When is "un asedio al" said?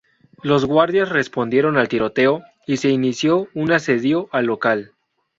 3.53-4.45